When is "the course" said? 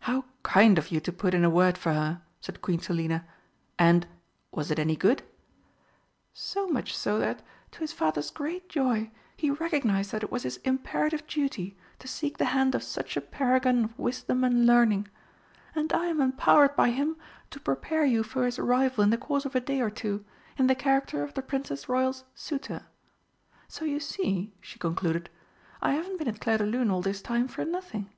19.08-19.46